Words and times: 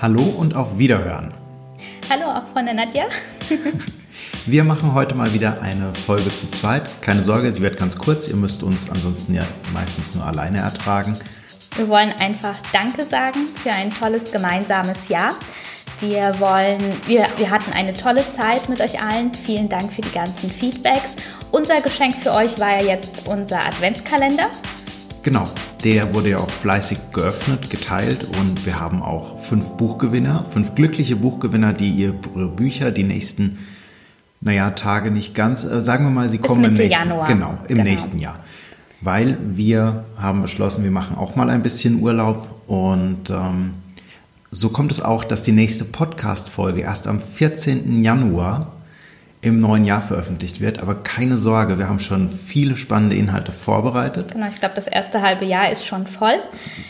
Hallo 0.00 0.22
und 0.22 0.54
auf 0.54 0.78
Wiederhören. 0.78 1.34
Hallo 2.08 2.26
auch 2.26 2.46
von 2.52 2.64
der 2.64 2.74
Nadja. 2.74 3.06
Wir 4.46 4.62
machen 4.62 4.94
heute 4.94 5.16
mal 5.16 5.34
wieder 5.34 5.60
eine 5.60 5.92
Folge 5.92 6.32
zu 6.32 6.48
zweit. 6.52 7.02
Keine 7.02 7.24
Sorge, 7.24 7.52
sie 7.52 7.60
wird 7.60 7.76
ganz 7.76 7.98
kurz. 7.98 8.28
Ihr 8.28 8.36
müsst 8.36 8.62
uns 8.62 8.88
ansonsten 8.90 9.34
ja 9.34 9.42
meistens 9.74 10.14
nur 10.14 10.24
alleine 10.24 10.58
ertragen. 10.58 11.18
Wir 11.74 11.88
wollen 11.88 12.12
einfach 12.20 12.54
Danke 12.72 13.04
sagen 13.06 13.40
für 13.60 13.72
ein 13.72 13.90
tolles 13.90 14.30
gemeinsames 14.30 15.08
Jahr. 15.08 15.34
Wir 15.98 16.38
wollen, 16.38 16.80
wir, 17.08 17.26
wir 17.36 17.50
hatten 17.50 17.72
eine 17.72 17.92
tolle 17.92 18.22
Zeit 18.30 18.68
mit 18.68 18.80
euch 18.80 19.02
allen. 19.02 19.34
Vielen 19.34 19.68
Dank 19.68 19.92
für 19.92 20.02
die 20.02 20.12
ganzen 20.12 20.48
Feedbacks. 20.48 21.16
Unser 21.50 21.80
Geschenk 21.80 22.14
für 22.14 22.32
euch 22.32 22.60
war 22.60 22.80
ja 22.80 22.94
jetzt 22.94 23.26
unser 23.26 23.66
Adventskalender. 23.66 24.46
Genau, 25.24 25.48
der 25.84 26.12
wurde 26.14 26.30
ja 26.30 26.38
auch 26.38 26.50
fleißig 26.50 26.98
geöffnet, 27.12 27.70
geteilt 27.70 28.24
und 28.24 28.66
wir 28.66 28.80
haben 28.80 29.02
auch 29.02 29.38
fünf 29.40 29.72
Buchgewinner, 29.76 30.44
fünf 30.48 30.74
glückliche 30.74 31.16
Buchgewinner, 31.16 31.72
die 31.72 31.90
ihre 31.90 32.12
Bücher 32.12 32.90
die 32.90 33.04
nächsten, 33.04 33.58
naja, 34.40 34.70
Tage 34.70 35.10
nicht 35.10 35.34
ganz, 35.34 35.64
äh, 35.64 35.80
sagen 35.82 36.04
wir 36.04 36.10
mal, 36.10 36.28
sie 36.28 36.38
kommen 36.38 36.64
im 36.64 36.72
nächsten, 36.74 36.90
Januar. 36.90 37.26
Genau, 37.26 37.58
im 37.68 37.76
Genau. 37.76 37.82
nächsten 37.84 38.18
Jahr. 38.18 38.40
Weil 39.00 39.38
wir 39.40 40.04
haben 40.16 40.42
beschlossen, 40.42 40.82
wir 40.82 40.90
machen 40.90 41.16
auch 41.16 41.36
mal 41.36 41.50
ein 41.50 41.62
bisschen 41.62 42.02
Urlaub 42.02 42.48
und 42.66 43.30
ähm, 43.30 43.74
so 44.50 44.70
kommt 44.70 44.90
es 44.90 45.00
auch, 45.02 45.24
dass 45.24 45.42
die 45.44 45.52
nächste 45.52 45.84
Podcast-Folge 45.84 46.80
erst 46.80 47.06
am 47.06 47.20
14. 47.20 48.02
Januar 48.02 48.72
im 49.48 49.60
neuen 49.60 49.84
Jahr 49.84 50.02
veröffentlicht 50.02 50.60
wird. 50.60 50.80
Aber 50.80 50.94
keine 50.94 51.36
Sorge, 51.36 51.78
wir 51.78 51.88
haben 51.88 52.00
schon 52.00 52.28
viele 52.30 52.76
spannende 52.76 53.16
Inhalte 53.16 53.52
vorbereitet. 53.52 54.32
Genau, 54.32 54.48
ich 54.48 54.58
glaube, 54.58 54.74
das 54.74 54.86
erste 54.86 55.22
halbe 55.22 55.44
Jahr 55.44 55.70
ist 55.70 55.84
schon 55.84 56.06
voll. 56.06 56.38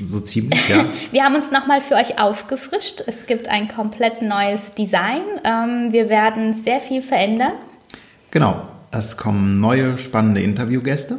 So 0.00 0.20
ziemlich, 0.20 0.68
ja. 0.68 0.84
Wir 1.12 1.24
haben 1.24 1.34
uns 1.34 1.50
nochmal 1.50 1.80
für 1.80 1.94
euch 1.94 2.20
aufgefrischt. 2.20 3.02
Es 3.06 3.26
gibt 3.26 3.48
ein 3.48 3.68
komplett 3.68 4.22
neues 4.22 4.72
Design. 4.72 5.22
Ähm, 5.44 5.92
wir 5.92 6.08
werden 6.08 6.54
sehr 6.54 6.80
viel 6.80 7.02
verändern. 7.02 7.52
genau. 8.30 8.68
Es 8.96 9.16
kommen 9.16 9.58
neue 9.58 9.98
spannende 9.98 10.40
Interviewgäste. 10.40 11.18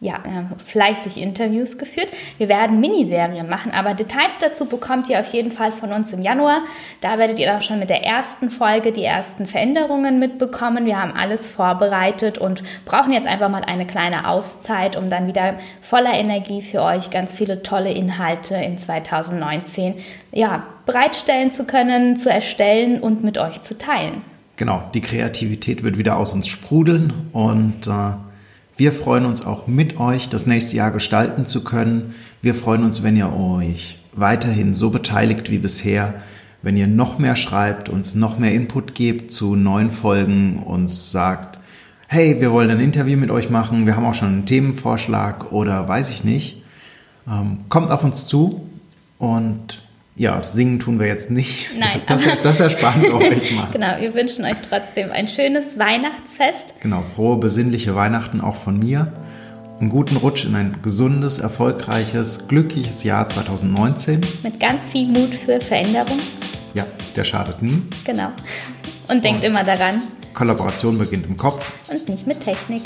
Ja, 0.00 0.12
haben 0.12 0.54
fleißig 0.64 1.20
Interviews 1.20 1.76
geführt. 1.76 2.12
Wir 2.36 2.48
werden 2.48 2.78
Miniserien 2.78 3.48
machen, 3.48 3.72
aber 3.72 3.94
Details 3.94 4.38
dazu 4.38 4.66
bekommt 4.66 5.08
ihr 5.08 5.18
auf 5.18 5.32
jeden 5.32 5.50
Fall 5.50 5.72
von 5.72 5.90
uns 5.90 6.12
im 6.12 6.22
Januar. 6.22 6.62
Da 7.00 7.18
werdet 7.18 7.40
ihr 7.40 7.46
dann 7.46 7.62
schon 7.62 7.80
mit 7.80 7.90
der 7.90 8.04
ersten 8.04 8.52
Folge 8.52 8.92
die 8.92 9.02
ersten 9.02 9.46
Veränderungen 9.46 10.20
mitbekommen. 10.20 10.86
Wir 10.86 11.02
haben 11.02 11.14
alles 11.14 11.48
vorbereitet 11.48 12.38
und 12.38 12.62
brauchen 12.84 13.12
jetzt 13.12 13.26
einfach 13.26 13.48
mal 13.48 13.64
eine 13.64 13.88
kleine 13.88 14.28
Auszeit, 14.28 14.94
um 14.94 15.10
dann 15.10 15.26
wieder 15.26 15.54
voller 15.80 16.12
Energie 16.12 16.62
für 16.62 16.82
euch 16.82 17.10
ganz 17.10 17.34
viele 17.34 17.64
tolle 17.64 17.90
Inhalte 17.90 18.54
in 18.54 18.78
2019 18.78 19.94
ja, 20.30 20.62
bereitstellen 20.86 21.52
zu 21.52 21.64
können, 21.64 22.16
zu 22.16 22.30
erstellen 22.30 23.00
und 23.00 23.24
mit 23.24 23.36
euch 23.36 23.62
zu 23.62 23.76
teilen. 23.76 24.22
Genau, 24.54 24.82
die 24.94 25.00
Kreativität 25.00 25.82
wird 25.82 25.98
wieder 25.98 26.16
aus 26.16 26.32
uns 26.32 26.46
sprudeln 26.46 27.12
und 27.32 27.88
äh, 27.88 28.27
wir 28.78 28.92
freuen 28.92 29.26
uns 29.26 29.44
auch 29.44 29.66
mit 29.66 29.98
euch, 29.98 30.28
das 30.28 30.46
nächste 30.46 30.76
Jahr 30.76 30.92
gestalten 30.92 31.46
zu 31.46 31.64
können. 31.64 32.14
Wir 32.42 32.54
freuen 32.54 32.84
uns, 32.84 33.02
wenn 33.02 33.16
ihr 33.16 33.32
euch 33.32 33.98
weiterhin 34.12 34.72
so 34.72 34.90
beteiligt 34.90 35.50
wie 35.50 35.58
bisher, 35.58 36.14
wenn 36.62 36.76
ihr 36.76 36.86
noch 36.86 37.18
mehr 37.18 37.34
schreibt, 37.34 37.88
uns 37.88 38.14
noch 38.14 38.38
mehr 38.38 38.52
Input 38.52 38.94
gebt 38.94 39.32
zu 39.32 39.56
neuen 39.56 39.90
Folgen, 39.90 40.62
uns 40.62 41.10
sagt, 41.10 41.58
hey, 42.06 42.40
wir 42.40 42.52
wollen 42.52 42.70
ein 42.70 42.78
Interview 42.78 43.18
mit 43.18 43.32
euch 43.32 43.50
machen, 43.50 43.84
wir 43.84 43.96
haben 43.96 44.06
auch 44.06 44.14
schon 44.14 44.28
einen 44.28 44.46
Themenvorschlag 44.46 45.50
oder 45.50 45.88
weiß 45.88 46.10
ich 46.10 46.22
nicht. 46.22 46.62
Ähm, 47.28 47.64
kommt 47.68 47.90
auf 47.90 48.04
uns 48.04 48.28
zu 48.28 48.68
und 49.18 49.82
ja, 50.18 50.42
singen 50.42 50.80
tun 50.80 50.98
wir 50.98 51.06
jetzt 51.06 51.30
nicht. 51.30 51.78
Nein. 51.78 52.02
Das, 52.06 52.26
das 52.42 52.60
ersparen 52.60 53.02
wir 53.02 53.14
euch 53.14 53.52
mal. 53.52 53.68
Genau, 53.72 54.00
wir 54.00 54.14
wünschen 54.14 54.44
euch 54.44 54.56
trotzdem 54.68 55.12
ein 55.12 55.28
schönes 55.28 55.78
Weihnachtsfest. 55.78 56.74
Genau, 56.80 57.04
frohe, 57.14 57.36
besinnliche 57.36 57.94
Weihnachten 57.94 58.40
auch 58.40 58.56
von 58.56 58.78
mir. 58.78 59.12
Einen 59.80 59.90
guten 59.90 60.16
Rutsch 60.16 60.44
in 60.44 60.56
ein 60.56 60.78
gesundes, 60.82 61.38
erfolgreiches, 61.38 62.48
glückliches 62.48 63.04
Jahr 63.04 63.28
2019. 63.28 64.20
Mit 64.42 64.58
ganz 64.58 64.88
viel 64.88 65.06
Mut 65.06 65.32
für 65.34 65.60
Veränderung. 65.60 66.18
Ja, 66.74 66.84
der 67.14 67.22
schadet 67.22 67.62
nie. 67.62 67.80
Genau. 68.04 68.32
Und 69.08 69.24
denkt 69.24 69.44
immer 69.44 69.62
daran 69.62 70.02
Kollaboration 70.34 70.98
beginnt 70.98 71.26
im 71.26 71.36
Kopf. 71.36 71.70
und 71.88 72.08
nicht 72.08 72.26
mit 72.26 72.40
Technik. 72.40 72.82